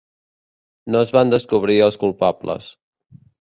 No 0.95 1.01
es 1.07 1.13
van 1.17 1.33
descobrir 1.33 1.77
els 1.89 1.99
culpables. 2.05 2.73